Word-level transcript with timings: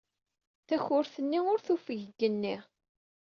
Takurt-nni 0.67 1.39
tufeg 1.65 1.99
deg 2.05 2.09
yigenni. 2.09 2.55